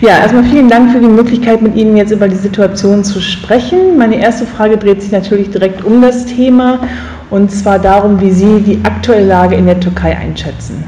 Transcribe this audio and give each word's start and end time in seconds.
Ja, 0.00 0.16
erstmal 0.18 0.44
vielen 0.44 0.70
Dank 0.70 0.92
für 0.92 0.98
die 0.98 1.08
Möglichkeit, 1.08 1.60
mit 1.60 1.76
Ihnen 1.76 1.94
jetzt 1.94 2.10
über 2.10 2.26
die 2.26 2.36
Situation 2.36 3.04
zu 3.04 3.20
sprechen. 3.20 3.98
Meine 3.98 4.16
erste 4.16 4.46
Frage 4.46 4.78
dreht 4.78 5.02
sich 5.02 5.12
natürlich 5.12 5.50
direkt 5.50 5.84
um 5.84 6.00
das 6.00 6.24
Thema 6.24 6.80
und 7.28 7.50
zwar 7.50 7.78
darum, 7.78 8.18
wie 8.18 8.30
Sie 8.30 8.60
die 8.60 8.80
aktuelle 8.82 9.26
Lage 9.26 9.56
in 9.56 9.66
der 9.66 9.78
Türkei 9.78 10.16
einschätzen. 10.16 10.82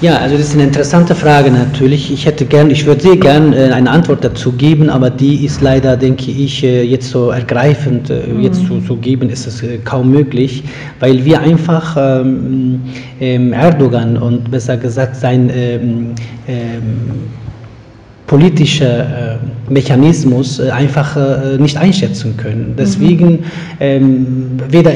Ja, 0.00 0.18
also 0.18 0.36
das 0.36 0.48
ist 0.48 0.54
eine 0.54 0.64
interessante 0.64 1.16
Frage 1.16 1.50
natürlich. 1.50 2.12
Ich 2.12 2.24
hätte 2.24 2.44
gern, 2.44 2.70
ich 2.70 2.86
würde 2.86 3.02
sehr 3.02 3.16
gern 3.16 3.52
äh, 3.52 3.70
eine 3.72 3.90
Antwort 3.90 4.22
dazu 4.22 4.52
geben, 4.52 4.88
aber 4.88 5.10
die 5.10 5.44
ist 5.44 5.60
leider, 5.60 5.96
denke 5.96 6.30
ich, 6.30 6.62
äh, 6.62 6.84
jetzt 6.84 7.10
so 7.10 7.30
ergreifend 7.30 8.08
äh, 8.10 8.22
jetzt 8.40 8.64
zu, 8.66 8.80
zu 8.80 8.96
geben, 8.96 9.30
ist 9.30 9.48
es 9.48 9.64
kaum 9.84 10.12
möglich, 10.12 10.62
weil 11.00 11.24
wir 11.24 11.40
einfach 11.40 11.96
ähm, 11.98 12.82
ähm, 13.20 13.52
Erdogan 13.52 14.16
und 14.16 14.48
besser 14.48 14.76
gesagt 14.76 15.16
sein 15.16 15.50
ähm, 15.52 16.14
ähm 16.46 17.41
politischer 18.32 19.00
äh, 19.00 19.36
Mechanismus 19.68 20.58
äh, 20.58 20.70
einfach 20.70 21.18
äh, 21.18 21.58
nicht 21.58 21.76
einschätzen 21.76 22.34
können. 22.38 22.74
Deswegen 22.78 23.40
ähm, 23.78 24.52
weder 24.70 24.90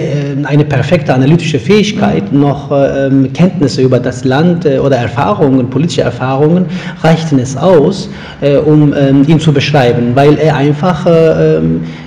eine 0.45 0.65
perfekte 0.65 1.13
analytische 1.13 1.59
Fähigkeit 1.59 2.33
mhm. 2.33 2.41
noch 2.41 2.71
ähm, 2.73 3.31
Kenntnisse 3.35 3.83
über 3.83 4.01
das 4.01 4.25
Land 4.25 4.65
oder 4.65 4.97
Erfahrungen, 4.97 5.69
politische 5.69 6.01
Erfahrungen 6.01 6.65
reichten 7.03 7.39
es 7.39 7.59
aus, 7.59 8.09
äh, 8.41 8.57
um 8.57 8.95
ähm, 8.95 9.23
ihn 9.29 9.39
zu 9.39 9.53
beschreiben, 9.53 10.13
weil 10.15 10.39
er 10.39 10.57
einfach 10.57 11.07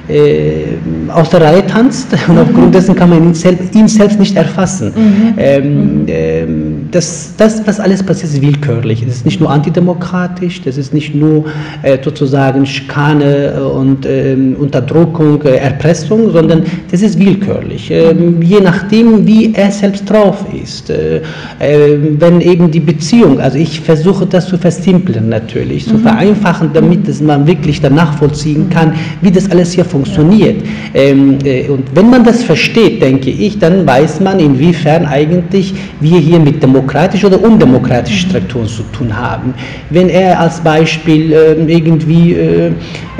ähm, 0.10 1.10
aus 1.14 1.30
der 1.30 1.42
Reihe 1.42 1.66
tanzt 1.68 2.08
und 2.28 2.36
mhm. 2.36 2.42
aufgrund 2.42 2.76
dessen 2.76 2.96
kann 2.96 3.10
man 3.10 3.24
ihn, 3.24 3.34
selbst, 3.34 3.76
ihn 3.76 3.88
selbst 3.88 4.20
nicht 4.20 4.36
erfassen. 4.36 4.92
Mhm. 4.96 5.34
Ähm, 5.38 6.04
ähm, 6.08 6.88
das, 6.92 7.34
das, 7.38 7.62
was 7.66 7.80
alles 7.80 8.02
passiert, 8.02 8.34
ist 8.34 8.42
willkürlich. 8.42 9.04
Es 9.04 9.18
ist 9.18 9.26
nicht 9.26 9.40
nur 9.40 9.50
antidemokratisch, 9.50 10.62
das 10.64 10.78
ist 10.78 10.94
nicht 10.94 11.14
nur 11.14 11.46
äh, 11.84 11.98
sozusagen 12.04 12.66
Schikane 12.66 13.54
äh, 13.56 13.60
und 13.60 14.06
äh, 14.06 14.36
Unterdrückung, 14.58 15.42
äh, 15.44 15.58
Erpressung, 15.58 16.32
sondern 16.32 16.64
das 16.92 17.02
ist 17.02 17.20
willkürlich. 17.20 17.92
Ähm, 17.92 18.42
je 18.42 18.60
nachdem, 18.60 19.28
wie 19.28 19.54
er 19.54 19.72
selbst 19.72 20.10
drauf 20.10 20.44
ist. 20.52 20.90
Äh, 20.90 21.22
äh, 21.60 21.98
wenn 22.18 22.42
eben 22.42 22.72
die 22.72 22.80
Beziehung, 22.80 23.40
also 23.40 23.58
ich 23.58 23.80
versuche 23.80 24.26
das 24.26 24.48
zu 24.48 24.58
versimpeln 24.58 25.30
natürlich, 25.30 25.88
zu 25.88 25.96
mhm. 25.96 26.02
vereinfachen, 26.02 26.72
damit 26.74 27.22
man 27.22 27.46
wirklich 27.46 27.82
dann 27.82 27.96
nachvollziehen 27.96 28.70
kann, 28.70 28.94
wie 29.22 29.32
das 29.32 29.50
alles 29.52 29.74
hier 29.74 29.86
funktioniert. 29.86 29.99
Ähm, 30.94 31.38
und 31.70 31.84
wenn 31.94 32.10
man 32.10 32.24
das 32.24 32.44
versteht, 32.44 33.02
denke 33.02 33.30
ich, 33.30 33.60
dann 33.60 33.86
weiß 33.86 34.20
man, 34.22 34.40
inwiefern 34.40 35.06
eigentlich 35.06 35.74
wir 36.00 36.20
hier 36.20 36.40
mit 36.40 36.62
demokratischen 36.62 37.28
oder 37.28 37.44
undemokratischen 37.44 38.30
Strukturen 38.30 38.68
zu 38.68 38.84
tun 38.92 39.16
haben. 39.16 39.54
Wenn 39.90 40.10
er 40.10 40.40
als 40.40 40.60
Beispiel 40.60 41.34
ähm, 41.34 41.70
irgendwie 41.70 42.34
äh, 42.34 42.72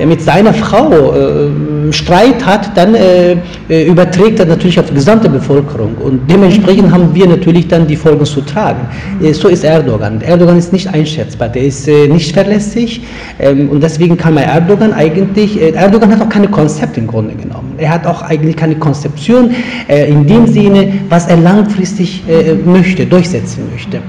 mit 0.06 0.22
seiner 0.22 0.54
Frau 0.54 1.14
äh, 1.14 1.92
Streit 1.92 2.46
hat, 2.46 2.76
dann 2.78 2.96
äh, 2.96 3.38
überträgt 3.86 4.40
er 4.40 4.46
natürlich 4.46 4.80
auf 4.80 4.88
die 4.88 4.96
gesamte 4.96 5.30
Bevölkerung. 5.30 5.96
Und 5.96 6.30
dementsprechend 6.30 6.92
haben 6.92 7.14
wir 7.14 7.28
natürlich 7.28 7.68
dann 7.68 7.88
die 7.88 7.96
Folgen 7.96 8.26
zu 8.26 8.42
tragen. 8.42 8.88
so 9.34 9.48
ist 9.48 9.64
Erdogan. 9.64 10.22
Erdogan 10.22 10.58
ist 10.58 10.72
nicht 10.72 10.94
einschätzbar, 10.94 11.50
der 11.50 11.64
ist 11.64 11.88
nicht 11.88 12.34
verlässlich. 12.34 13.02
Ähm, 13.40 13.70
und 13.70 13.82
deswegen 13.82 14.18
kann 14.18 14.34
man 14.34 14.44
Erdogan 14.44 14.94
eigentlich, 14.94 15.62
Erdogan 15.62 16.12
hat 16.12 16.22
auch 16.22 16.30
keine 16.30 16.48
Konzepte 16.70 17.00
im 17.00 17.08
Grunde 17.08 17.36
genommen. 17.36 17.74
Er 17.78 17.90
hat 17.90 18.06
auch 18.06 18.22
eigentlich 18.22 18.56
keine 18.56 18.76
Konzeption 18.76 19.52
in 19.88 20.26
dem 20.26 20.48
Sinne, 20.48 20.94
was 21.10 21.28
er 21.28 21.38
langfristig 21.38 22.24
möchte, 22.66 23.06
durchsetzen 23.06 23.64
möchte. 23.72 24.02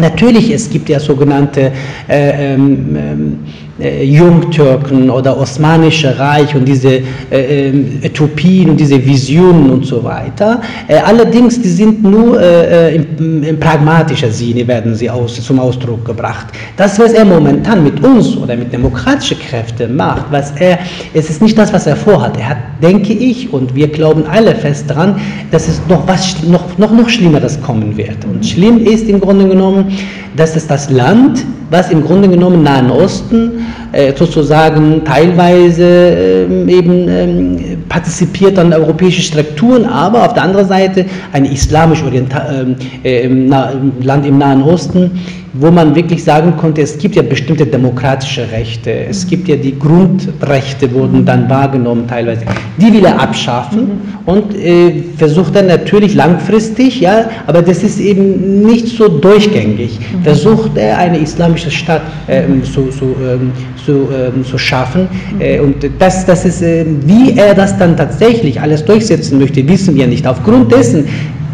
Natürlich, 0.00 0.50
es 0.50 0.70
gibt 0.70 0.88
ja 0.88 0.98
sogenannte 0.98 1.72
äh, 2.08 2.54
ähm, 2.54 2.96
ähm 2.96 3.38
äh, 3.80 4.04
Jungtürken 4.04 5.10
oder 5.10 5.38
Osmanische 5.38 6.18
Reich 6.18 6.54
und 6.54 6.66
diese 6.66 7.00
äh, 7.30 7.68
äh, 7.68 8.06
Utopien 8.06 8.70
und 8.70 8.80
diese 8.80 9.04
Visionen 9.04 9.70
und 9.70 9.86
so 9.86 10.02
weiter. 10.02 10.60
Äh, 10.88 10.98
allerdings, 10.98 11.60
die 11.60 11.68
sind 11.68 12.02
nur 12.02 12.40
äh, 12.40 12.96
im, 12.96 13.42
im 13.42 13.58
pragmatischer 13.58 14.30
Sinne 14.30 14.66
werden 14.66 14.94
sie 14.94 15.08
aus, 15.08 15.40
zum 15.42 15.58
Ausdruck 15.58 16.04
gebracht. 16.04 16.46
Das, 16.76 16.98
was 16.98 17.12
er 17.12 17.24
momentan 17.24 17.84
mit 17.84 18.02
uns 18.02 18.36
oder 18.36 18.56
mit 18.56 18.72
demokratischen 18.72 19.38
Kräften 19.38 19.96
macht, 19.96 20.26
was 20.30 20.52
er, 20.52 20.78
es 21.14 21.30
ist 21.30 21.42
nicht 21.42 21.56
das, 21.58 21.72
was 21.72 21.86
er 21.86 21.96
vorhat. 21.96 22.36
Er 22.36 22.50
hat, 22.50 22.58
denke 22.82 23.12
ich, 23.12 23.52
und 23.52 23.74
wir 23.74 23.88
glauben 23.88 24.24
alle 24.30 24.54
fest 24.54 24.88
daran, 24.88 25.20
dass 25.50 25.68
es 25.68 25.80
noch 25.88 26.06
was 26.06 26.42
noch, 26.42 26.78
noch, 26.78 26.92
noch 26.92 27.08
Schlimmeres 27.08 27.60
kommen 27.60 27.96
wird. 27.96 28.24
Und 28.24 28.44
schlimm 28.44 28.78
ist 28.78 29.08
im 29.08 29.20
Grunde 29.20 29.48
genommen, 29.48 29.92
dass 30.36 30.56
es 30.56 30.66
das 30.66 30.90
Land, 30.90 31.44
was 31.70 31.90
im 31.90 32.04
Grunde 32.04 32.28
genommen 32.28 32.62
Nahen 32.62 32.90
Osten 32.90 33.66
äh, 33.92 34.12
sozusagen 34.16 35.04
teilweise 35.04 35.84
äh, 35.84 36.72
eben 36.72 37.08
äh, 37.08 37.76
partizipiert 37.88 38.58
an 38.58 38.72
europäischen 38.72 39.22
Strukturen, 39.22 39.84
aber 39.84 40.24
auf 40.26 40.34
der 40.34 40.44
anderen 40.44 40.68
Seite 40.68 41.06
ein 41.32 41.44
islamisch 41.44 42.02
orientiertes 42.02 42.76
äh, 43.04 43.26
Land 43.26 44.26
im 44.26 44.38
Nahen 44.38 44.62
Osten, 44.62 45.10
wo 45.52 45.70
man 45.70 45.94
wirklich 45.94 46.22
sagen 46.22 46.56
konnte, 46.56 46.82
es 46.82 46.96
gibt 46.96 47.16
ja 47.16 47.22
bestimmte 47.22 47.66
demokratische 47.66 48.50
Rechte, 48.52 48.92
es 49.08 49.26
gibt 49.26 49.48
ja 49.48 49.56
die 49.56 49.76
Grundrechte, 49.76 50.92
wurden 50.92 51.24
dann 51.24 51.50
wahrgenommen 51.50 52.06
teilweise. 52.06 52.42
Die 52.78 52.92
will 52.92 53.04
er 53.04 53.20
abschaffen 53.20 53.80
mhm. 53.80 54.00
und 54.26 54.54
äh, 54.54 55.02
versucht 55.16 55.56
dann 55.56 55.66
natürlich 55.66 56.14
langfristig, 56.14 57.00
ja, 57.00 57.28
aber 57.46 57.62
das 57.62 57.82
ist 57.82 57.98
eben 57.98 58.62
nicht 58.62 58.88
so 58.96 59.08
durchgängig, 59.08 59.98
mhm. 59.98 60.22
versucht 60.22 60.76
er 60.76 60.98
eine 60.98 61.18
islamische 61.18 61.70
Stadt 61.70 62.02
äh, 62.28 62.42
zu, 62.62 62.88
zu, 62.88 63.16
ähm, 63.20 63.52
zu, 63.84 64.08
ähm, 64.12 64.44
zu 64.44 64.56
schaffen. 64.56 65.08
Mhm. 65.34 65.40
Äh, 65.40 65.58
und 65.58 65.76
das, 65.98 66.26
das 66.26 66.44
ist, 66.44 66.62
äh, 66.62 66.86
wie 67.04 67.36
er 67.36 67.54
das 67.54 67.76
dann 67.76 67.96
tatsächlich 67.96 68.60
alles 68.60 68.84
durchsetzen 68.84 69.38
möchte, 69.38 69.66
wissen 69.68 69.96
wir 69.96 70.06
nicht. 70.06 70.26
Aufgrund 70.26 70.70
dessen 70.70 71.06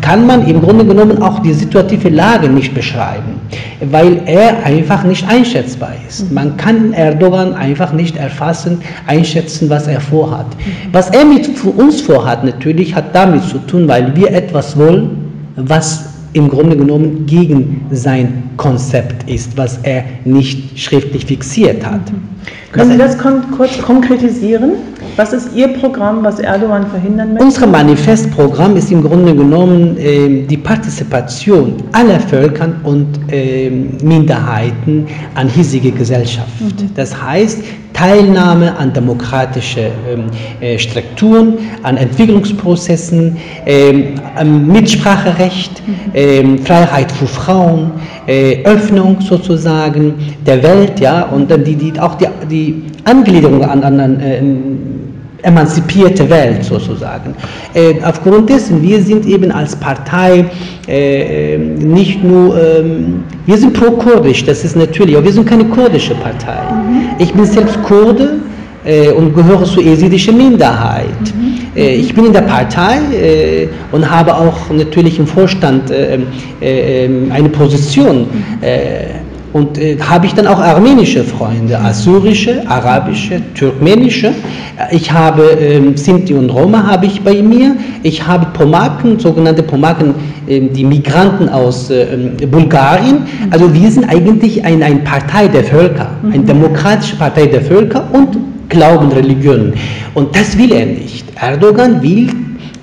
kann 0.07 0.25
man 0.25 0.47
im 0.47 0.61
Grunde 0.61 0.85
genommen 0.85 1.21
auch 1.21 1.41
die 1.41 1.53
situative 1.53 2.11
Lage 2.11 2.49
nicht 2.49 2.73
beschreiben, 2.75 3.41
weil 3.91 4.23
er 4.27 4.65
einfach 4.65 5.03
nicht 5.03 5.29
einschätzbar 5.29 5.95
ist. 6.07 6.29
Mhm. 6.29 6.35
Man 6.35 6.57
kann 6.57 6.93
Erdogan 6.93 7.55
einfach 7.55 7.93
nicht 7.93 8.17
erfassen, 8.17 8.83
einschätzen, 9.09 9.69
was 9.69 9.89
er 9.89 10.01
vorhat. 10.01 10.47
Mhm. 10.47 10.93
Was 10.93 11.11
er 11.11 11.25
mit 11.25 11.51
uns 11.65 12.01
vorhat, 12.01 12.45
natürlich 12.45 12.95
hat 12.95 13.17
damit 13.17 13.43
zu 13.49 13.59
tun, 13.59 13.89
weil 13.89 14.15
wir 14.15 14.31
etwas 14.31 14.77
wollen, 14.79 15.33
was 15.57 16.05
im 16.35 16.49
Grunde 16.51 16.77
genommen 16.77 17.27
gegen 17.27 17.85
sein 17.91 18.45
Konzept 18.57 19.29
ist, 19.29 19.57
was 19.57 19.79
er 19.83 20.05
nicht 20.25 20.79
schriftlich 20.79 21.27
fixiert 21.27 21.85
hat. 21.85 22.13
Mhm. 22.13 22.37
Können 22.71 22.93
Sie 22.93 22.99
das 22.99 23.19
kon 23.19 23.43
kurz 23.57 23.77
konkretisieren? 23.83 24.73
Was 25.17 25.33
ist 25.33 25.57
Ihr 25.57 25.69
Programm, 25.69 26.23
was 26.23 26.41
Erdogan 26.41 26.87
verhindern 26.89 27.33
möchte? 27.33 27.45
Unser 27.47 27.67
Manifestprogramm 27.67 28.77
ist 28.77 28.93
im 28.93 29.03
Grunde 29.03 29.35
genommen 29.35 29.97
äh, 29.97 30.43
die 30.43 30.59
Partizipation 30.59 31.73
aller 31.93 32.21
Völker 32.21 32.69
und 32.83 33.07
äh, 33.33 33.71
Minderheiten 34.03 35.07
an 35.35 35.49
hiesige 35.49 35.91
Gesellschaft. 35.91 36.61
Mhm. 36.61 36.91
Das 36.95 37.19
heißt, 37.19 37.65
Teilnahme 37.95 38.77
an 38.77 38.93
demokratische 38.93 39.91
ähm, 40.07 40.27
äh, 40.61 40.79
Strukturen, 40.79 41.55
an 41.83 41.97
Entwicklungsprozessen, 41.97 43.39
ähm, 43.65 44.67
Mitspracherecht, 44.67 45.83
mhm. 45.87 45.95
ähm, 46.13 46.59
Freiheit 46.59 47.11
für 47.11 47.27
Frauen, 47.27 47.93
äh, 48.27 48.63
Öffnung 48.65 49.23
sozusagen 49.23 50.13
der 50.45 50.63
Welt, 50.63 51.01
ja, 51.01 51.23
und 51.23 51.51
dann 51.51 51.65
die, 51.65 51.75
die, 51.75 51.99
auch 51.99 52.17
die, 52.17 52.27
die 52.51 52.83
Angliederung 53.05 53.65
an, 53.65 53.83
an, 53.83 53.99
an 53.99 54.21
äh, 54.21 54.43
emanzipierte 55.47 56.29
Welt 56.29 56.65
sozusagen. 56.65 57.35
Äh, 57.73 57.95
aufgrund 58.03 58.51
dessen, 58.51 58.83
wir 58.83 59.01
sind 59.01 59.25
eben 59.27 59.51
als 59.53 59.77
Partei 59.77 60.45
äh, 60.89 61.55
ähm, 61.55 61.79
nicht 61.93 62.23
nur, 62.23 62.61
ähm, 62.61 63.23
wir 63.47 63.57
sind 63.57 63.73
pro-kurdisch, 63.73 64.45
das 64.45 64.65
ist 64.65 64.77
natürlich, 64.77 65.17
aber 65.17 65.25
wir 65.25 65.33
sind 65.33 65.47
keine 65.47 65.65
kurdische 65.65 66.15
Partei. 66.17 66.59
Mhm. 66.73 67.01
Ich 67.19 67.33
bin 67.33 67.45
selbst 67.45 67.81
Kurde 67.85 68.41
äh, 68.85 69.11
und 69.13 69.35
gehöre 69.35 69.65
zur 69.65 69.85
esidischen 69.85 70.37
Minderheit. 70.37 71.07
Mhm. 71.23 71.59
Äh, 71.77 71.95
ich 71.95 72.13
bin 72.13 72.27
in 72.27 72.33
der 72.33 72.43
Partei 72.43 72.99
äh, 73.15 73.69
und 73.93 74.11
habe 74.11 74.35
auch 74.35 74.71
natürlich 74.71 75.19
im 75.21 75.29
Vorstand 75.29 75.91
äh, 75.91 76.19
ähm, 76.61 77.31
eine 77.33 77.49
Position. 77.49 78.23
Mhm 78.23 79.26
und 79.57 79.79
äh, 79.79 79.97
habe 79.99 80.27
ich 80.27 80.35
dann 80.35 80.47
auch 80.47 80.59
armenische 80.59 81.25
Freunde, 81.25 81.79
assyrische, 81.79 82.63
arabische, 82.69 83.41
türkmenische. 83.55 84.33
Ich 84.91 85.11
habe 85.11 85.45
ähm, 85.45 85.97
Sinti 85.97 86.35
und 86.35 86.51
Roma 86.51 86.87
habe 86.87 87.07
ich 87.07 87.23
bei 87.23 87.41
mir. 87.41 87.75
Ich 88.03 88.27
habe 88.27 88.49
Pomaken, 88.53 89.19
sogenannte 89.19 89.63
Pomaken, 89.63 90.15
äh, 90.47 90.61
die 90.61 90.85
Migranten 90.85 91.49
aus 91.49 91.89
äh, 91.89 92.05
Bulgarien. 92.51 93.23
Also 93.51 93.73
wir 93.73 93.91
sind 93.91 94.05
eigentlich 94.05 94.63
eine 94.63 94.85
ein 94.85 95.03
Partei 95.05 95.49
der 95.49 95.65
Völker, 95.65 96.11
eine 96.23 96.43
mhm. 96.43 96.47
demokratische 96.47 97.17
Partei 97.17 97.47
der 97.47 97.63
Völker 97.63 98.05
und 98.13 98.37
Glauben, 98.69 99.11
Religionen. 99.11 99.73
Und 100.13 100.37
das 100.37 100.59
will 100.59 100.73
er 100.73 100.85
nicht. 100.85 101.25
Erdogan 101.41 102.03
will 102.03 102.29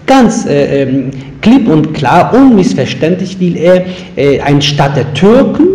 ganz 0.07 0.47
äh, 0.47 0.81
ähm, 0.81 1.11
klipp 1.41 1.67
und 1.67 1.93
klar, 1.93 2.33
unmissverständlich 2.33 3.39
will 3.39 3.57
er 3.57 3.85
äh, 4.15 4.39
ein 4.41 4.59
Staat 4.59 4.97
der 4.97 5.13
Türken, 5.13 5.72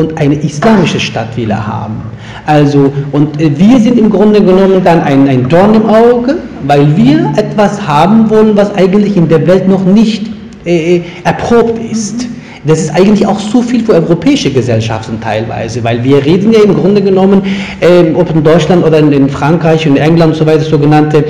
und 0.00 0.18
eine 0.18 0.34
islamische 0.34 0.98
Stadt 0.98 1.36
will 1.36 1.50
er 1.50 1.66
haben. 1.66 2.02
Also, 2.46 2.92
und 3.12 3.40
äh, 3.40 3.50
wir 3.56 3.78
sind 3.78 3.98
im 3.98 4.10
Grunde 4.10 4.40
genommen 4.40 4.82
dann 4.82 5.00
ein, 5.02 5.28
ein 5.28 5.48
Dorn 5.48 5.74
im 5.74 5.86
Auge, 5.86 6.36
weil 6.66 6.96
wir 6.96 7.32
etwas 7.36 7.86
haben 7.86 8.28
wollen, 8.30 8.56
was 8.56 8.74
eigentlich 8.74 9.16
in 9.16 9.28
der 9.28 9.46
Welt 9.46 9.68
noch 9.68 9.84
nicht 9.84 10.30
äh, 10.64 10.96
äh 10.96 11.02
erprobt 11.24 11.78
ist. 11.78 12.26
Das 12.64 12.78
ist 12.78 12.90
eigentlich 12.94 13.26
auch 13.26 13.38
so 13.38 13.62
viel 13.62 13.82
für 13.84 13.94
europäische 13.94 14.50
Gesellschaften 14.50 15.18
teilweise, 15.20 15.82
weil 15.82 16.04
wir 16.04 16.24
reden 16.24 16.52
ja 16.52 16.60
im 16.60 16.74
Grunde 16.74 17.00
genommen, 17.00 17.42
äh, 17.80 18.12
ob 18.14 18.34
in 18.34 18.42
Deutschland 18.42 18.84
oder 18.84 18.98
in 18.98 19.28
Frankreich 19.30 19.88
und 19.88 19.96
England 19.96 20.32
und 20.32 20.38
so 20.38 20.46
weiter, 20.46 20.60
sogenannte 20.60 21.24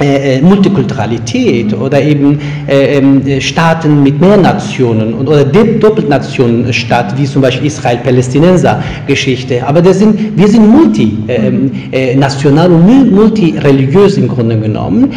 äh, 0.00 0.38
äh, 0.38 0.42
Multikulturalität 0.42 1.74
oder 1.74 2.00
eben 2.00 2.38
äh, 2.66 2.98
ähm, 2.98 3.22
Staaten 3.40 4.02
mit 4.02 4.20
mehr 4.20 4.36
Nationen 4.36 5.14
oder 5.14 5.44
Doppelnationenstaat, 5.44 7.18
wie 7.18 7.24
zum 7.24 7.42
Beispiel 7.42 7.66
Israel-Palästinenser-Geschichte. 7.66 9.66
Aber 9.66 9.82
das 9.82 9.98
sind, 9.98 10.36
wir 10.36 10.48
sind 10.48 10.68
multinational 10.68 12.66
ähm, 12.66 12.74
und 12.74 13.12
multireligiös 13.12 14.16
im 14.16 14.28
Grunde 14.28 14.58
genommen 14.58 15.12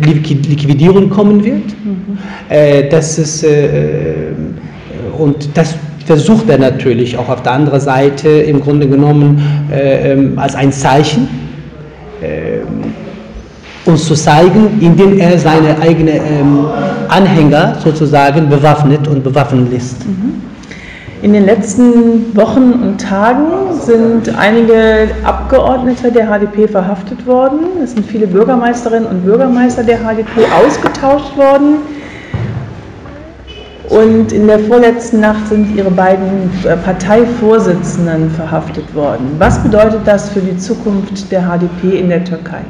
Liquidierung 0.04 1.10
kommen 1.10 1.44
wird. 1.44 1.66
Mhm. 1.84 2.18
Äh, 2.50 2.90
dass 2.90 3.18
es, 3.18 3.44
äh, 3.44 4.34
und 5.18 5.50
das 5.56 5.76
versucht 6.06 6.50
er 6.50 6.58
natürlich 6.58 7.18
auch 7.18 7.30
auf 7.30 7.42
der 7.44 7.54
anderen 7.54 7.80
Seite 7.80 8.30
im 8.30 8.60
Grunde 8.60 8.88
genommen 8.88 9.42
äh, 9.72 10.14
ähm, 10.14 10.38
als 10.38 10.56
ein 10.56 10.72
Zeichen 10.72 11.22
ähm, 11.22 11.51
uns 13.86 14.06
zu 14.06 14.14
zeigen, 14.14 14.80
indem 14.80 15.18
er 15.20 15.38
seine 15.38 15.80
eigenen 15.80 16.16
ähm, 16.16 16.66
Anhänger 17.08 17.76
sozusagen 17.84 18.50
bewaffnet 18.50 19.08
und 19.08 19.24
bewaffnen 19.24 19.72
lässt. 19.72 20.06
Mhm. 20.08 20.42
In 21.24 21.34
den 21.34 21.46
letzten 21.46 22.36
Wochen 22.36 22.74
und 22.82 23.00
Tagen 23.00 23.74
sind 23.80 24.36
einige 24.36 25.10
Abgeordnete 25.24 26.12
der 26.12 26.26
HDP 26.26 26.68
verhaftet 26.68 27.28
worden. 27.28 27.60
Es 27.84 27.92
sind 27.92 28.08
viele 28.08 28.26
Bürgermeisterinnen 28.26 29.08
und 29.08 29.24
Bürgermeister 29.24 29.84
der 29.84 30.00
HDP 30.00 30.48
ausgetauscht 30.66 31.38
worden. 31.38 31.76
Und 33.92 34.32
in 34.32 34.48
der 34.48 34.60
vorletzten 34.60 35.20
Nacht 35.20 35.50
sind 35.50 35.76
ihre 35.76 35.92
beiden 35.92 36.50
äh, 36.64 36.78
Parteivorsitzenden 36.78 38.32
verhaftet 38.32 38.96
worden. 38.96 39.36
Was 39.38 39.62
bedeutet 39.62 40.00
das 40.06 40.30
für 40.30 40.40
die 40.40 40.58
Zukunft 40.58 41.30
der 41.30 41.42
HDP 41.42 42.00
in 42.00 42.08
der 42.08 42.24
Türkei? 42.24 42.62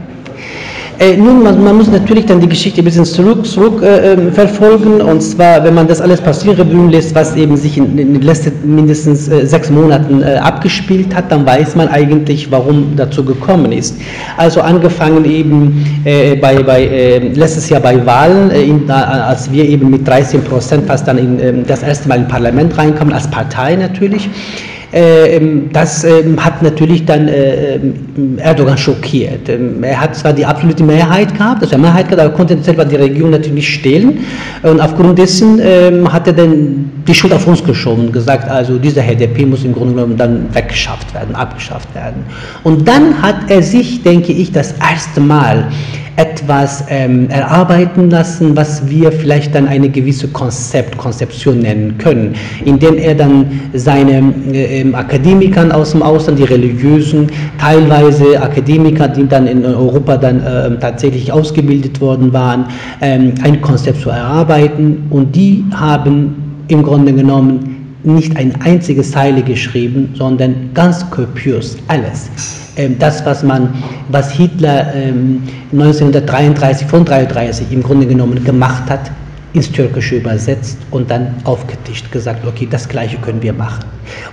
Äh, 1.02 1.18
nun, 1.18 1.42
man, 1.42 1.64
man, 1.64 1.78
muss 1.78 1.90
natürlich 1.90 2.28
dann 2.28 2.40
die 2.40 2.48
Geschichte 2.48 2.80
ein 2.80 2.86
bisschen 2.86 3.06
zurück, 3.06 3.44
zurück 3.48 3.82
äh, 3.82 4.14
ähm, 4.14 4.32
verfolgen. 4.32 5.02
Und 5.02 5.20
zwar, 5.22 5.64
wenn 5.64 5.74
man 5.74 5.88
das 5.88 6.00
alles 6.00 6.22
passieren 6.22 6.92
lässt, 6.92 7.16
was 7.16 7.36
eben 7.36 7.58
sich 7.58 7.76
in, 7.80 7.98
in 7.98 8.14
den 8.14 8.22
letzten 8.22 8.76
mindestens 8.76 9.28
äh, 9.28 9.48
sechs 9.48 9.72
Monaten 9.72 10.22
äh, 10.22 10.36
abgespielt 10.36 11.16
hat, 11.16 11.32
dann 11.32 11.44
weiß 11.44 11.76
man 11.76 11.88
eigentlich, 11.88 12.52
warum 12.52 12.96
dazu 12.96 13.26
gekommen 13.26 13.72
ist. 13.72 13.98
Also 14.38 14.62
angefangen 14.62 15.26
eben 15.26 15.84
äh, 16.04 16.36
bei, 16.36 16.62
bei 16.62 16.86
ähm, 16.86 17.34
letztes 17.34 17.68
Jahr 17.70 17.82
bei 17.82 18.06
Wahlen, 18.06 18.52
äh, 18.52 18.62
in, 18.62 18.88
als 18.92 19.52
wir 19.52 19.66
eben 19.68 19.90
mit 19.90 20.08
13 20.08 20.44
Prozent 20.44 20.86
fast 20.86 21.08
dann 21.08 21.18
in, 21.18 21.40
ähm, 21.40 21.64
das 21.66 21.82
erste 21.82 22.10
Mal 22.10 22.20
im 22.20 22.28
Parlament 22.28 22.78
reinkamen, 22.78 23.12
als 23.12 23.28
Partei 23.28 23.76
natürlich. 23.76 24.30
Äh, 24.94 25.38
ähm, 25.38 25.70
das 25.72 26.04
ähm, 26.04 26.44
hat 26.44 26.62
natürlich 26.62 27.06
dann 27.06 27.28
äh, 27.30 27.76
ähm, 27.76 28.38
Erdogan 28.38 28.78
schockiert. 28.78 29.48
Er 29.48 30.02
hat 30.02 30.16
zwar 30.16 30.34
die 30.34 30.46
absolute 30.46 30.84
Mehrheit 30.84 31.34
gehabt, 31.34 31.64
also 31.64 31.78
Mehrheit 31.78 32.10
gehabt, 32.10 32.22
aber 32.22 32.36
konnte 32.36 32.62
selber 32.62 32.84
die 32.84 32.98
Regierung 32.98 33.32
natürlich 33.32 33.54
nicht 33.54 33.74
stehlen. 33.74 34.20
Und 34.64 34.82
aufgrund 34.82 35.18
dessen 35.18 35.62
hat 36.12 36.28
er 36.28 36.34
dann 36.34 36.92
die 37.08 37.14
Schuld 37.14 37.34
auf 37.34 37.48
uns 37.48 37.64
geschoben 37.64 38.08
und 38.08 38.14
gesagt, 38.14 38.50
also 38.50 38.78
dieser 38.78 39.04
HDP 39.04 39.46
muss 39.46 39.64
im 39.64 39.74
Grunde 39.74 39.96
genommen 39.96 40.18
dann 40.18 40.54
weggeschafft 40.54 41.14
werden, 41.14 41.36
abgeschafft 41.36 41.94
werden. 41.96 42.26
Und 42.64 42.88
dann 42.88 43.22
hat 43.22 43.50
er 43.50 43.64
sich, 43.64 44.04
denke 44.04 44.34
ich, 44.34 44.52
das 44.52 44.74
erste 44.74 45.22
Mal 45.22 45.68
etwas 46.22 46.84
ähm, 46.88 47.30
erarbeiten 47.32 48.12
lassen, 48.12 48.56
was 48.56 48.88
wir 48.88 49.12
vielleicht 49.12 49.56
dann 49.56 49.68
eine 49.68 49.90
gewisse 49.90 50.28
Konzept, 50.28 50.96
Konzeption 50.96 51.60
nennen 51.60 51.98
können, 51.98 52.36
indem 52.64 52.98
er 52.98 53.16
dann 53.16 53.60
seine 53.74 54.32
äh, 54.54 54.82
ähm, 54.82 54.94
Akademikern 54.94 55.72
aus 55.72 55.92
dem 55.92 56.04
Ausland, 56.04 56.38
die 56.38 56.44
religiösen, 56.44 57.28
teilweise 57.60 58.40
Akademiker, 58.40 59.08
die 59.08 59.28
dann 59.28 59.48
in 59.48 59.66
Europa 59.66 60.16
dann 60.18 60.44
äh, 60.44 60.80
tatsächlich 60.80 61.32
ausgebildet 61.32 62.00
worden 62.00 62.32
waren, 62.32 62.66
ähm, 63.02 63.34
ein 63.42 63.60
Konzept 63.60 64.02
zu 64.02 64.12
erarbeiten. 64.12 65.08
Und 65.10 65.36
die 65.36 65.66
haben 65.74 66.36
im 66.68 66.84
Grunde 66.84 67.14
genommen 67.14 67.81
nicht 68.04 68.38
ein 68.38 68.60
einziges 68.62 69.12
Zeile 69.12 69.42
geschrieben, 69.42 70.14
sondern 70.16 70.72
ganz 70.74 71.10
kopiös 71.10 71.78
alles 71.88 72.30
ähm, 72.78 72.98
das, 73.00 73.26
was 73.26 73.44
man, 73.44 73.74
was 74.10 74.32
Hitler 74.32 74.94
1933, 75.74 76.88
von 76.88 77.00
1933 77.02 77.68
im 77.72 77.84
Grunde 77.84 78.08
genommen 78.08 78.44
gemacht 78.44 78.90
hat, 78.90 79.12
ins 79.54 79.72
Türkische 79.72 80.16
übersetzt 80.16 80.78
und 80.92 81.12
dann 81.12 81.34
aufgetischt, 81.44 82.10
gesagt, 82.12 82.46
okay, 82.48 82.68
das 82.70 82.88
Gleiche 82.88 83.18
können 83.18 83.42
wir 83.42 83.52
machen. 83.52 83.84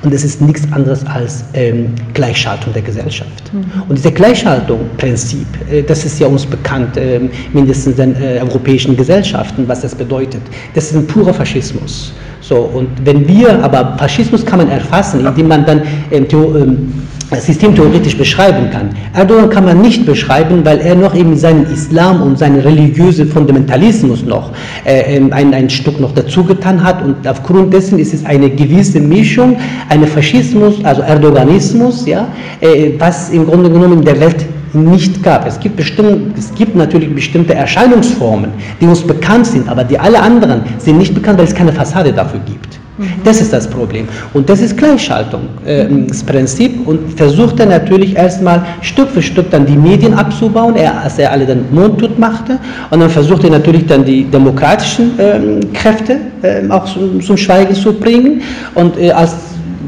Und 0.02 0.14
es 0.14 0.24
ist 0.24 0.40
nichts 0.40 0.70
anderes 0.72 1.04
als 1.06 1.44
ähm, 1.54 1.92
Gleichschaltung 2.14 2.72
der 2.72 2.82
Gesellschaft. 2.82 3.52
Mhm. 3.52 3.82
Und 3.88 3.98
diese 3.98 4.12
Gleichschaltung-Prinzip, 4.12 5.46
äh, 5.70 5.82
das 5.82 6.04
ist 6.04 6.20
ja 6.20 6.28
uns 6.28 6.46
bekannt, 6.46 6.96
äh, 6.96 7.20
mindestens 7.52 7.98
in 7.98 8.14
äh, 8.14 8.40
europäischen 8.40 8.96
Gesellschaften, 8.96 9.66
was 9.66 9.80
das 9.80 9.94
bedeutet. 9.94 10.42
Das 10.74 10.84
ist 10.84 10.96
ein 10.96 11.06
purer 11.06 11.34
Faschismus. 11.34 12.12
So, 12.48 12.56
und 12.56 12.88
wenn 13.04 13.28
wir, 13.28 13.62
aber 13.62 13.94
Faschismus 13.98 14.46
kann 14.46 14.60
man 14.60 14.70
erfassen, 14.70 15.26
indem 15.26 15.48
man 15.48 15.66
dann 15.66 15.82
ähm, 16.10 16.26
ähm, 16.32 16.92
systemtheoretisch 17.30 18.16
beschreiben 18.16 18.70
kann. 18.70 18.88
Erdogan 19.12 19.50
kann 19.50 19.66
man 19.66 19.82
nicht 19.82 20.06
beschreiben, 20.06 20.64
weil 20.64 20.78
er 20.78 20.94
noch 20.94 21.14
eben 21.14 21.36
seinen 21.36 21.66
Islam 21.70 22.22
und 22.22 22.38
seinen 22.38 22.60
religiösen 22.60 23.28
Fundamentalismus 23.28 24.24
noch 24.24 24.52
äh, 24.86 25.16
ähm, 25.16 25.30
ein, 25.34 25.52
ein 25.52 25.68
Stück 25.68 26.00
noch 26.00 26.12
dazu 26.12 26.42
getan 26.42 26.82
hat 26.82 27.04
und 27.04 27.28
aufgrund 27.28 27.74
dessen 27.74 27.98
ist 27.98 28.14
es 28.14 28.24
eine 28.24 28.48
gewisse 28.48 28.98
Mischung, 28.98 29.58
eine 29.90 30.06
Faschismus, 30.06 30.82
also 30.84 31.02
Erdoganismus, 31.02 32.06
ja, 32.06 32.28
äh, 32.62 32.92
was 32.98 33.28
im 33.28 33.44
Grunde 33.44 33.68
genommen 33.68 33.98
in 33.98 34.04
der 34.06 34.18
Welt 34.20 34.46
nicht 34.74 35.22
gab. 35.22 35.46
Es 35.46 35.58
gibt, 35.58 35.76
bestimmt, 35.76 36.36
es 36.36 36.54
gibt 36.54 36.74
natürlich 36.76 37.14
bestimmte 37.14 37.54
Erscheinungsformen, 37.54 38.50
die 38.80 38.86
uns 38.86 39.02
bekannt 39.02 39.46
sind, 39.46 39.68
aber 39.68 39.84
die 39.84 39.98
alle 39.98 40.20
anderen 40.20 40.62
sind 40.78 40.98
nicht 40.98 41.14
bekannt, 41.14 41.38
weil 41.38 41.46
es 41.46 41.54
keine 41.54 41.72
Fassade 41.72 42.12
dafür 42.12 42.40
gibt. 42.46 42.78
Mhm. 42.98 43.06
Das 43.24 43.40
ist 43.40 43.52
das 43.52 43.68
Problem. 43.68 44.08
Und 44.34 44.48
das 44.48 44.60
ist 44.60 44.76
Gleichschaltung, 44.76 45.42
äh, 45.64 45.86
das 46.08 46.22
Prinzip. 46.22 46.86
Und 46.86 47.14
versucht 47.16 47.60
er 47.60 47.66
natürlich 47.66 48.16
erstmal 48.16 48.64
Stück 48.82 49.08
für 49.10 49.22
Stück 49.22 49.50
dann 49.50 49.66
die 49.66 49.76
Medien 49.76 50.14
abzubauen, 50.14 50.76
er, 50.76 51.00
als 51.02 51.18
er 51.18 51.32
alle 51.32 51.46
dann 51.46 51.64
mundtot 51.70 52.18
machte. 52.18 52.58
Und 52.90 53.00
dann 53.00 53.10
versucht 53.10 53.44
er 53.44 53.50
natürlich 53.50 53.86
dann 53.86 54.04
die 54.04 54.24
demokratischen 54.24 55.18
äh, 55.18 55.64
Kräfte 55.72 56.18
äh, 56.42 56.68
auch 56.68 56.84
zum, 56.86 57.20
zum, 57.20 57.36
Schweigen 57.36 57.74
zu 57.74 57.92
bringen. 57.92 58.42
Und 58.74 58.98
äh, 58.98 59.12
als 59.12 59.34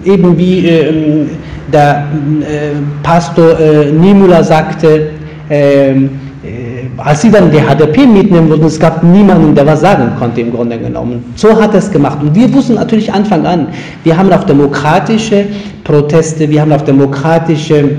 eben 0.04 0.38
wie 0.38 0.66
ähm, 0.66 1.30
der 1.72 2.06
äh, 2.40 2.76
Pastor 3.02 3.58
äh, 3.58 3.92
Nimula 3.92 4.42
sagte, 4.42 5.10
ähm, 5.48 6.10
äh, 6.42 6.88
als 6.96 7.22
sie 7.22 7.30
dann 7.30 7.50
die 7.50 7.58
HDP 7.58 8.06
mitnehmen 8.06 8.48
wollten, 8.50 8.66
es 8.66 8.78
gab 8.78 9.02
niemanden, 9.02 9.54
der 9.54 9.66
was 9.66 9.80
sagen 9.80 10.12
konnte 10.18 10.40
im 10.40 10.52
Grunde 10.52 10.78
genommen. 10.78 11.24
So 11.36 11.60
hat 11.60 11.72
er 11.72 11.78
es 11.78 11.90
gemacht. 11.90 12.18
Und 12.20 12.34
wir 12.34 12.52
wussten 12.52 12.74
natürlich 12.74 13.12
Anfang 13.12 13.46
an, 13.46 13.68
wir 14.04 14.16
haben 14.16 14.32
auf 14.32 14.46
demokratische 14.46 15.46
Proteste, 15.84 16.48
wir 16.48 16.60
haben 16.60 16.72
auf 16.72 16.84
demokratische 16.84 17.90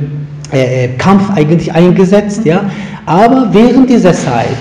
äh, 0.52 0.90
Kampf 0.98 1.32
eigentlich 1.36 1.74
eingesetzt, 1.74 2.46
ja. 2.46 2.62
Aber 3.06 3.50
während 3.52 3.90
dieser 3.90 4.14
Zeit, 4.14 4.58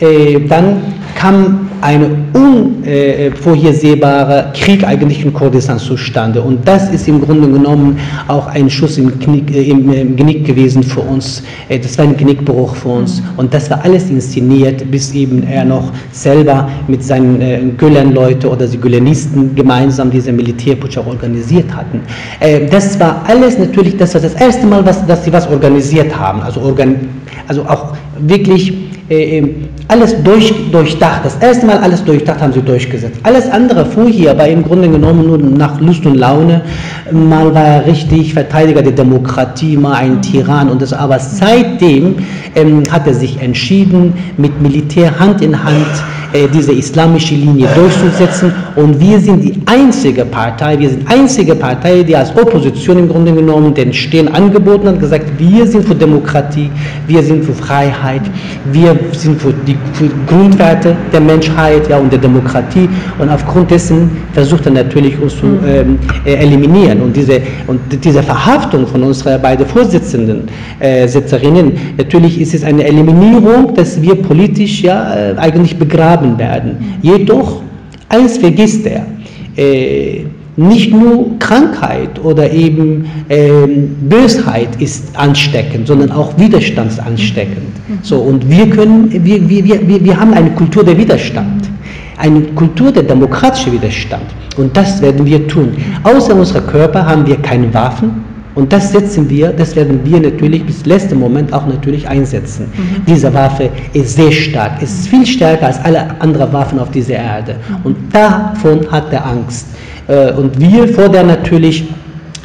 äh, 0.00 0.38
dann 0.46 0.82
kam 1.14 1.69
ein 1.82 2.28
unvorhersehbarer 2.32 4.52
Krieg 4.52 4.86
eigentlich 4.86 5.24
in 5.24 5.32
Kurdistan 5.32 5.78
zustande. 5.78 6.42
Und 6.42 6.66
das 6.66 6.90
ist 6.90 7.06
im 7.08 7.20
Grunde 7.20 7.48
genommen 7.48 7.98
auch 8.28 8.46
ein 8.46 8.70
Schuss 8.70 8.98
im 8.98 9.18
Knick, 9.18 9.50
äh, 9.54 9.70
im 9.70 10.14
Genick 10.16 10.44
gewesen 10.44 10.82
für 10.82 11.00
uns. 11.00 11.42
Äh, 11.68 11.78
das 11.78 11.96
war 11.98 12.06
ein 12.06 12.16
Genickbruch 12.16 12.74
für 12.74 12.88
uns. 12.88 13.22
Und 13.36 13.54
das 13.54 13.70
war 13.70 13.84
alles 13.84 14.10
inszeniert, 14.10 14.90
bis 14.90 15.14
eben 15.14 15.44
er 15.44 15.64
noch 15.64 15.92
selber 16.12 16.68
mit 16.88 17.04
seinen 17.04 17.40
äh, 17.40 17.60
Gülen-Leute 17.76 18.48
oder 18.48 18.66
die 18.66 18.78
Gülenisten 18.78 19.54
gemeinsam 19.54 20.10
diese 20.10 20.32
Militärputsch 20.32 20.98
auch 20.98 21.06
organisiert 21.06 21.66
hatten. 21.74 22.00
Das 22.70 22.98
war 22.98 23.22
alles 23.26 23.58
natürlich, 23.58 23.96
das 23.96 24.14
war 24.14 24.20
das 24.20 24.34
erste 24.34 24.66
Mal, 24.66 24.84
was, 24.84 25.06
dass 25.06 25.24
sie 25.24 25.32
was 25.32 25.48
organisiert 25.48 26.16
haben. 26.16 26.40
Also, 26.40 26.60
organ, 26.60 26.96
also 27.46 27.62
auch 27.62 27.94
wirklich 28.18 28.89
alles 29.88 30.22
durch, 30.22 30.54
durchdacht. 30.70 31.24
Das 31.24 31.36
erste 31.36 31.66
Mal 31.66 31.78
alles 31.78 32.04
durchdacht 32.04 32.40
haben 32.40 32.52
sie 32.52 32.62
durchgesetzt. 32.62 33.18
Alles 33.24 33.50
andere 33.50 33.84
vorher 33.84 34.38
war 34.38 34.46
im 34.46 34.62
Grunde 34.62 34.88
genommen 34.88 35.26
nur 35.26 35.38
nach 35.38 35.80
Lust 35.80 36.06
und 36.06 36.14
Laune. 36.14 36.62
Mal 37.10 37.52
war 37.52 37.64
er 37.64 37.86
richtig 37.86 38.34
Verteidiger 38.34 38.82
der 38.82 38.92
Demokratie, 38.92 39.76
mal 39.76 39.94
ein 39.94 40.22
Tyrann 40.22 40.68
und 40.68 40.80
das. 40.80 40.92
Aber 40.92 41.18
seitdem 41.18 42.16
ähm, 42.54 42.84
hat 42.88 43.08
er 43.08 43.14
sich 43.14 43.40
entschieden, 43.42 44.12
mit 44.36 44.62
Militär 44.62 45.18
Hand 45.18 45.42
in 45.42 45.60
Hand 45.60 45.86
äh, 46.32 46.48
diese 46.48 46.72
islamische 46.72 47.34
Linie 47.34 47.66
durchzusetzen. 47.74 48.52
Und 48.76 49.00
wir 49.00 49.18
sind 49.18 49.42
die 49.44 49.54
einzige 49.66 50.24
Partei, 50.24 50.78
wir 50.78 50.90
sind 50.90 51.10
einzige 51.10 51.54
Partei, 51.54 52.02
die 52.02 52.14
als 52.14 52.30
Opposition 52.36 52.98
im 52.98 53.08
Grunde 53.08 53.32
genommen 53.32 53.74
den 53.74 53.92
Stehen 53.92 54.28
angeboten 54.28 54.88
hat, 54.88 55.00
gesagt, 55.00 55.26
wir 55.38 55.66
sind 55.66 55.86
für 55.86 55.94
Demokratie, 55.94 56.70
wir 57.06 57.22
sind 57.22 57.44
für 57.44 57.52
Freiheit, 57.52 58.22
wir 58.72 58.98
sind 59.12 59.40
für 59.40 59.52
die 59.66 59.76
für 59.92 60.08
Grundwerte 60.26 60.96
der 61.12 61.20
Menschheit 61.20 61.88
ja, 61.88 61.98
und 61.98 62.12
der 62.12 62.18
Demokratie. 62.18 62.88
Und 63.18 63.28
aufgrund 63.28 63.70
dessen 63.70 64.10
versucht 64.32 64.66
er 64.66 64.72
natürlich 64.72 65.20
uns 65.20 65.36
zu 65.36 65.46
ähm, 65.66 65.98
äh, 66.24 66.34
eliminieren. 66.34 67.00
Und 67.00 67.16
diese, 67.16 67.40
und 67.66 67.80
diese 68.04 68.22
Verhaftung 68.22 68.86
von 68.86 69.02
unseren 69.02 69.40
beiden 69.40 69.66
Vorsitzenden, 69.66 70.48
äh, 70.78 71.08
Sitzerinnen, 71.08 71.72
natürlich 71.96 72.40
ist 72.40 72.54
es 72.54 72.64
eine 72.64 72.84
Eliminierung, 72.84 73.74
dass 73.74 74.00
wir 74.00 74.14
politisch 74.14 74.82
ja 74.82 75.14
äh, 75.14 75.34
eigentlich 75.36 75.76
begraben 75.78 76.19
werden. 76.38 76.98
Jedoch, 77.02 77.62
eins 78.08 78.38
vergisst 78.38 78.86
er. 78.86 79.06
Äh, 79.56 80.24
nicht 80.56 80.92
nur 80.92 81.38
Krankheit 81.38 82.22
oder 82.22 82.50
eben 82.50 83.06
ähm, 83.28 83.96
Bösheit 84.08 84.80
ist 84.80 85.16
ansteckend, 85.16 85.86
sondern 85.86 86.10
auch 86.10 86.36
Widerstand 86.38 86.92
ist 86.92 87.00
ansteckend. 87.00 87.72
So, 88.02 88.18
und 88.18 88.48
wir, 88.48 88.68
können, 88.68 89.10
wir, 89.10 89.48
wir, 89.48 89.64
wir, 89.64 90.04
wir 90.04 90.20
haben 90.20 90.34
eine 90.34 90.50
Kultur 90.50 90.84
der 90.84 90.98
Widerstand, 90.98 91.70
eine 92.18 92.42
Kultur 92.54 92.92
der 92.92 93.04
demokratischen 93.04 93.72
Widerstand. 93.72 94.24
Und 94.56 94.76
das 94.76 95.00
werden 95.00 95.24
wir 95.24 95.46
tun. 95.48 95.72
Außer 96.02 96.34
unserer 96.34 96.62
Körper 96.62 97.06
haben 97.06 97.26
wir 97.26 97.36
keine 97.36 97.72
Waffen, 97.72 98.22
und 98.60 98.72
das 98.72 98.92
setzen 98.92 99.28
wir, 99.30 99.52
das 99.52 99.74
werden 99.74 100.00
wir 100.04 100.20
natürlich 100.20 100.64
bis 100.66 100.84
letzten 100.84 101.18
Moment 101.18 101.52
auch 101.52 101.66
natürlich 101.66 102.06
einsetzen. 102.06 102.66
Mhm. 102.66 103.04
Diese 103.06 103.32
Waffe 103.32 103.70
ist 103.94 104.16
sehr 104.16 104.30
stark, 104.30 104.82
ist 104.82 105.08
viel 105.08 105.24
stärker 105.24 105.66
als 105.66 105.82
alle 105.82 106.20
anderen 106.20 106.52
Waffen 106.52 106.78
auf 106.78 106.90
dieser 106.90 107.14
Erde. 107.14 107.56
Und 107.84 107.96
davon 108.12 108.80
hat 108.92 109.12
er 109.12 109.24
Angst. 109.26 109.68
Äh, 110.08 110.32
und 110.32 110.60
wir 110.60 110.86
fordern 110.88 111.28
natürlich 111.28 111.84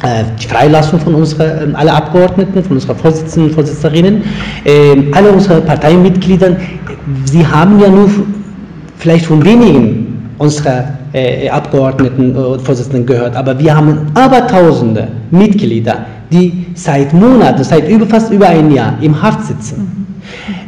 äh, 0.02 0.24
die 0.40 0.46
Freilassung 0.46 1.00
von 1.00 1.14
unseren, 1.16 1.68
ähm, 1.70 1.76
alle 1.76 1.92
Abgeordneten, 1.92 2.64
von 2.64 2.76
unserer 2.76 2.94
Vorsitzenden, 2.94 3.52
Vorsitzerinnen, 3.52 4.22
ähm, 4.64 5.08
alle 5.12 5.30
unsere 5.30 5.60
Parteimitgliedern. 5.60 6.56
Sie 7.26 7.46
haben 7.46 7.78
ja 7.78 7.88
nur 7.88 8.10
vielleicht 8.96 9.26
von 9.26 9.44
wenigen 9.44 10.30
unserer 10.38 10.95
äh, 11.12 11.48
Abgeordneten 11.48 12.34
und 12.36 12.62
Vorsitzenden 12.62 13.06
gehört, 13.06 13.36
aber 13.36 13.58
wir 13.58 13.76
haben 13.76 14.06
Abertausende 14.14 15.08
Mitglieder, 15.30 16.06
die 16.32 16.66
seit 16.74 17.12
Monaten, 17.12 17.62
seit 17.64 17.88
über, 17.88 18.06
fast 18.06 18.32
über 18.32 18.48
ein 18.48 18.70
Jahr 18.70 18.98
im 19.00 19.20
Haft 19.20 19.44
sitzen. 19.44 20.06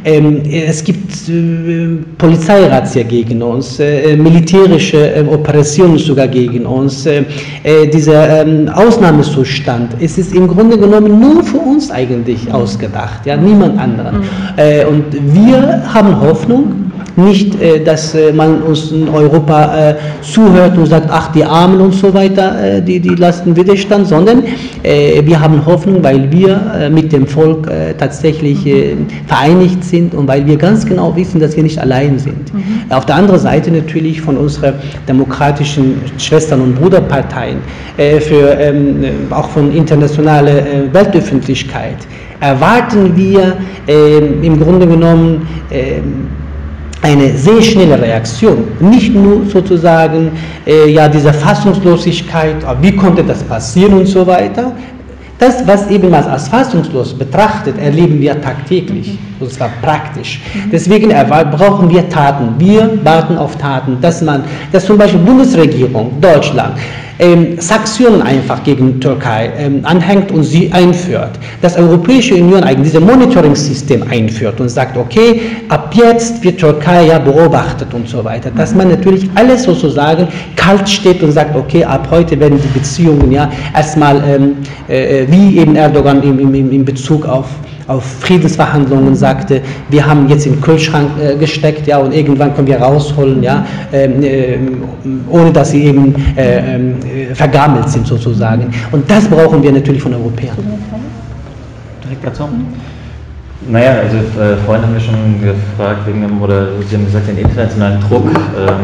Ähm, 0.04 0.42
es 0.50 0.84
gibt 0.84 1.28
äh, 1.28 1.98
Polizeirazzia 2.16 3.02
gegen 3.02 3.42
uns, 3.42 3.80
äh, 3.80 4.16
militärische 4.16 5.14
äh, 5.14 5.24
Operationen 5.24 5.98
sogar 5.98 6.28
gegen 6.28 6.64
uns. 6.64 7.04
Äh, 7.06 7.24
äh, 7.64 7.86
dieser 7.88 8.42
ähm, 8.42 8.68
Ausnahmezustand, 8.68 9.96
es 10.00 10.16
ist 10.16 10.34
im 10.34 10.46
Grunde 10.46 10.78
genommen 10.78 11.20
nur 11.20 11.42
für 11.42 11.58
uns 11.58 11.90
eigentlich 11.90 12.52
ausgedacht, 12.52 13.26
ja, 13.26 13.36
niemand 13.36 13.78
anderer. 13.78 14.12
Mhm. 14.12 14.24
Äh, 14.56 14.84
und 14.84 15.04
wir 15.34 15.82
haben 15.92 16.20
Hoffnung, 16.20 16.92
nicht, 17.18 17.60
äh, 17.60 17.82
dass 17.82 18.14
äh, 18.14 18.32
man 18.32 18.62
uns 18.62 18.92
in 18.92 19.08
Europa 19.08 19.90
äh, 19.90 19.94
zuhört 20.22 20.78
und 20.78 20.86
sagt, 20.86 21.08
ach, 21.10 21.32
die 21.32 21.44
Armen 21.44 21.80
und 21.80 21.92
so 21.94 22.14
weiter, 22.14 22.80
die, 22.80 23.00
die 23.00 23.14
lassen 23.14 23.56
Widerstand, 23.56 24.06
sondern 24.06 24.42
wir 24.82 25.40
haben 25.40 25.64
Hoffnung, 25.66 26.02
weil 26.02 26.30
wir 26.30 26.88
mit 26.90 27.12
dem 27.12 27.26
Volk 27.26 27.68
tatsächlich 27.98 28.58
vereinigt 29.26 29.84
sind 29.84 30.14
und 30.14 30.28
weil 30.28 30.46
wir 30.46 30.56
ganz 30.56 30.86
genau 30.86 31.14
wissen, 31.16 31.40
dass 31.40 31.56
wir 31.56 31.62
nicht 31.62 31.78
allein 31.78 32.18
sind. 32.18 32.52
Mhm. 32.52 32.82
Auf 32.90 33.06
der 33.06 33.16
anderen 33.16 33.40
Seite 33.40 33.70
natürlich 33.70 34.20
von 34.20 34.36
unseren 34.36 34.74
demokratischen 35.08 36.00
Schwestern- 36.18 36.60
und 36.60 36.74
Bruderparteien, 36.74 37.58
für, 37.96 38.58
ähm, 38.58 39.04
auch 39.30 39.48
von 39.48 39.74
internationaler 39.74 40.62
Weltöffentlichkeit, 40.92 41.96
erwarten 42.40 43.16
wir 43.16 43.56
ähm, 43.86 44.42
im 44.42 44.60
Grunde 44.60 44.86
genommen 44.86 45.48
ähm, 45.70 46.28
eine 47.02 47.36
sehr 47.36 47.62
schnelle 47.62 48.00
Reaktion, 48.00 48.68
nicht 48.80 49.14
nur 49.14 49.46
sozusagen 49.46 50.32
äh, 50.66 50.90
ja 50.90 51.08
diese 51.08 51.32
Fassungslosigkeit, 51.32 52.64
ah, 52.64 52.76
wie 52.80 52.94
konnte 52.94 53.22
das 53.22 53.42
passieren 53.42 53.94
und 53.94 54.06
so 54.06 54.26
weiter. 54.26 54.72
Das, 55.38 55.64
was 55.68 55.88
eben 55.88 56.12
als 56.12 56.48
fassungslos 56.48 57.14
betrachtet, 57.14 57.78
erleben 57.78 58.20
wir 58.20 58.40
tagtäglich, 58.40 59.16
und 59.38 59.52
zwar 59.52 59.70
praktisch. 59.80 60.40
Deswegen 60.72 61.10
brauchen 61.10 61.88
wir 61.88 62.08
Taten. 62.08 62.54
Wir 62.58 62.98
warten 63.04 63.38
auf 63.38 63.56
Taten, 63.56 63.98
dass 64.00 64.20
man, 64.20 64.42
dass 64.72 64.84
zum 64.84 64.98
Beispiel 64.98 65.20
Bundesregierung, 65.20 66.20
Deutschland, 66.20 66.74
ähm, 67.18 67.60
Sanktionen 67.60 68.22
einfach 68.22 68.62
gegen 68.62 69.00
Türkei 69.00 69.50
ähm, 69.58 69.80
anhängt 69.82 70.30
und 70.30 70.44
sie 70.44 70.70
einführt. 70.72 71.32
Dass 71.62 71.76
Europäische 71.76 72.34
Union 72.34 72.62
eigentlich 72.62 72.92
dieses 72.92 73.00
Monitoring-System 73.00 74.04
einführt 74.08 74.60
und 74.60 74.68
sagt, 74.68 74.96
okay, 74.96 75.40
ab 75.68 75.92
jetzt 75.94 76.42
wird 76.44 76.58
Türkei 76.58 77.06
ja 77.06 77.18
beobachtet 77.18 77.92
und 77.92 78.08
so 78.08 78.24
weiter. 78.24 78.50
Dass 78.50 78.74
man 78.74 78.88
natürlich 78.88 79.28
alles 79.34 79.64
sozusagen 79.64 80.28
kalt 80.56 80.88
steht 80.88 81.22
und 81.22 81.32
sagt, 81.32 81.56
okay, 81.56 81.84
ab 81.84 82.08
heute 82.10 82.38
werden 82.38 82.60
die 82.62 82.78
Beziehungen 82.78 83.32
ja 83.32 83.50
erstmal 83.74 84.22
ähm, 84.28 84.56
äh, 84.88 85.26
wie 85.28 85.58
eben 85.58 85.76
Erdogan 85.76 86.22
im, 86.22 86.38
im, 86.38 86.72
im 86.72 86.84
Bezug 86.84 87.26
auf 87.26 87.46
auf 87.88 88.04
Friedensverhandlungen 88.20 89.14
sagte, 89.16 89.62
wir 89.88 90.06
haben 90.06 90.28
jetzt 90.28 90.46
in 90.46 90.52
den 90.52 90.60
Kühlschrank 90.60 91.10
äh, 91.18 91.36
gesteckt, 91.36 91.86
ja, 91.86 91.98
und 91.98 92.12
irgendwann 92.12 92.54
können 92.54 92.68
wir 92.68 92.78
rausholen, 92.80 93.42
ja, 93.42 93.66
ähm, 93.92 94.22
äh, 94.22 94.58
ohne 95.30 95.50
dass 95.50 95.70
sie 95.70 95.84
eben 95.84 96.14
äh, 96.36 96.76
ähm, 96.76 96.96
vergammelt 97.34 97.88
sind 97.88 98.06
sozusagen. 98.06 98.70
Und 98.92 99.10
das 99.10 99.26
brauchen 99.26 99.62
wir 99.62 99.72
natürlich 99.72 100.02
von 100.02 100.14
Europäern. 100.14 100.56
Direkt 102.04 102.26
dazu? 102.26 102.44
Naja, 103.70 104.00
also 104.00 104.16
äh, 104.16 104.56
vorhin 104.64 104.82
haben 104.82 104.94
wir 104.94 105.00
schon 105.00 105.42
gefragt, 105.42 106.06
wegen 106.06 106.22
dem, 106.22 106.40
oder 106.40 106.68
Sie 106.88 106.96
haben 106.96 107.04
gesagt, 107.04 107.28
den 107.28 107.36
internationalen 107.36 108.00
Druck. 108.00 108.24
Ähm, 108.26 108.76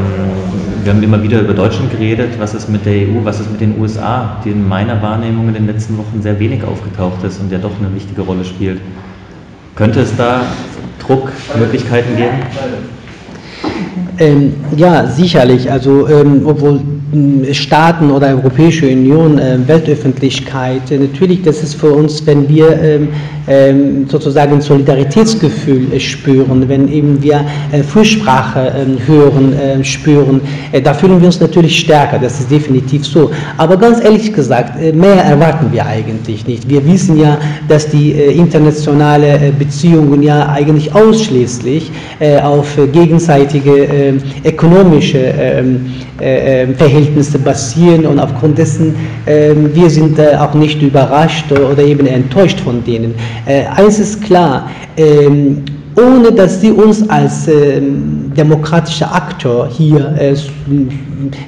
wir 0.85 0.93
haben 0.93 1.03
immer 1.03 1.23
wieder 1.23 1.41
über 1.41 1.55
Deutschland 1.55 1.91
geredet. 1.91 2.39
Was 2.39 2.53
ist 2.53 2.69
mit 2.69 2.85
der 2.85 2.93
EU, 2.93 3.25
was 3.25 3.41
ist 3.41 3.51
mit 3.51 3.63
den 3.63 3.81
USA, 3.81 4.37
die 4.45 4.51
in 4.51 4.69
meiner 4.69 5.01
Wahrnehmung 5.01 5.49
in 5.49 5.55
den 5.55 5.67
letzten 5.67 5.97
Wochen 5.97 6.21
sehr 6.21 6.39
wenig 6.39 6.63
aufgetaucht 6.65 7.25
ist 7.25 7.41
und 7.41 7.51
ja 7.51 7.57
doch 7.57 7.71
eine 7.81 7.95
wichtige 7.95 8.21
Rolle 8.21 8.45
spielt. 8.45 8.81
Könnte 9.75 10.01
es 10.01 10.15
da 10.17 10.43
Druckmöglichkeiten 10.99 12.17
geben? 12.17 12.43
Ähm, 14.19 14.55
ja, 14.77 15.07
sicherlich. 15.07 15.73
Also, 15.73 16.07
ähm, 16.09 16.43
obwohl 16.45 16.81
Staaten 17.53 18.11
oder 18.11 18.29
Europäische 18.29 18.87
Union, 18.87 19.39
äh, 19.39 19.59
Weltöffentlichkeit. 19.67 20.91
Äh, 20.91 20.99
natürlich, 20.99 21.43
das 21.43 21.63
ist 21.63 21.75
für 21.75 21.93
uns, 21.93 22.27
wenn 22.27 22.49
wir 22.49 22.81
ähm, 22.81 23.09
ähm, 23.47 24.07
sozusagen 24.09 24.61
Solidaritätsgefühl 24.61 26.01
spüren, 26.01 26.69
wenn 26.69 26.91
eben 26.91 27.23
wir 27.23 27.45
Fürsprache 27.87 28.73
ähm, 28.75 28.97
hören, 29.07 29.85
spüren, 29.85 30.41
da 30.83 30.95
fühlen 30.95 31.21
wir 31.21 31.27
uns 31.27 31.41
natürlich 31.41 31.79
stärker, 31.79 32.19
das 32.19 32.41
ist 32.41 32.51
definitiv 32.51 33.07
so. 33.07 33.31
Aber 33.59 33.77
ganz 33.77 34.03
ehrlich 34.03 34.33
gesagt, 34.33 34.81
mehr 34.95 35.23
erwarten 35.23 35.71
wir 35.73 35.85
eigentlich 35.85 36.47
nicht. 36.47 36.69
Wir 36.69 36.87
wissen 36.87 37.19
ja, 37.19 37.39
dass 37.69 37.89
die 37.89 38.13
internationale 38.13 39.53
Beziehungen 39.59 40.23
ja 40.23 40.49
eigentlich 40.49 40.95
ausschließlich 40.95 41.91
auf 42.43 42.79
gegenseitige 42.93 44.15
ökonomische 44.45 45.35
Verhältnisse 46.17 47.04
basieren 47.39 48.07
und 48.07 48.19
aufgrund 48.19 48.59
dessen, 48.59 48.95
wir 49.27 49.91
sind 49.91 50.19
auch 50.21 50.55
nicht 50.55 50.81
überrascht 50.83 51.51
oder 51.53 51.83
eben 51.83 52.07
enttäuscht 52.07 52.61
von 52.61 52.85
denen. 52.85 53.15
Äh, 53.47 53.65
eins 53.77 53.99
ist 53.99 54.23
klar, 54.23 54.71
ähm, 54.97 55.63
ohne 55.97 56.33
dass 56.33 56.61
sie 56.61 56.73
uns 56.73 57.09
als 57.09 57.47
ähm, 57.49 58.33
demokratischer 58.37 59.15
Akteur 59.15 59.69
hier 59.71 60.15
äh, 60.19 60.35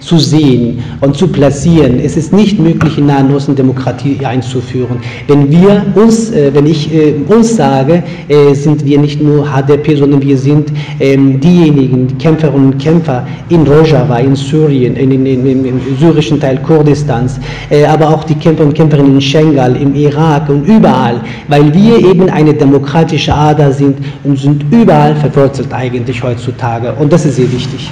zu 0.01 0.19
sehen 0.19 0.83
und 1.01 1.17
zu 1.17 1.29
platzieren. 1.29 2.01
Es 2.01 2.17
ist 2.17 2.33
nicht 2.33 2.59
möglich, 2.59 2.99
in 2.99 3.07
Nahen 3.07 3.35
Osten 3.35 3.55
Demokratie 3.55 4.19
einzuführen. 4.25 4.99
Wenn 5.27 5.51
wir 5.51 5.85
uns, 5.95 6.31
äh, 6.31 6.53
wenn 6.55 6.67
ich 6.67 6.93
äh, 6.93 7.15
uns 7.29 7.57
sage, 7.57 8.03
äh, 8.29 8.55
sind 8.55 8.85
wir 8.85 8.99
nicht 8.99 9.21
nur 9.21 9.47
HDP, 9.47 9.97
sondern 9.97 10.23
wir 10.23 10.39
sind 10.39 10.73
ähm, 11.01 11.41
diejenigen, 11.41 12.07
die 12.09 12.15
Kämpferinnen 12.15 12.73
und 12.73 12.79
Kämpfer 12.79 13.27
in 13.49 13.67
Rojava, 13.67 14.19
in 14.19 14.37
Syrien, 14.37 14.97
in, 14.97 15.11
in, 15.11 15.27
in, 15.27 15.65
im 15.65 15.81
syrischen 15.99 16.41
Teil 16.41 16.59
Kurdistans, 16.59 17.39
äh, 17.71 17.85
aber 17.85 18.09
auch 18.09 18.25
die 18.25 18.35
Kämpfer 18.35 18.65
und 18.65 18.75
Kämpferinnen 18.75 19.15
in 19.15 19.21
Schengal, 19.21 19.77
im 19.77 19.95
Irak 19.95 20.49
und 20.49 20.65
überall, 20.67 21.21
weil 21.49 21.73
wir 21.75 21.99
eben 21.99 22.29
eine 22.31 22.55
demokratische 22.55 23.35
Ader 23.35 23.73
sind 23.73 23.99
und 24.25 24.39
sind 24.39 24.65
überall 24.71 25.17
verwurzelt 25.17 25.73
eigentlich 25.73 26.23
heutzutage. 26.23 26.76
Und 26.99 27.13
das 27.13 27.25
ist 27.25 27.37
sehr 27.37 27.51
wichtig. 27.51 27.91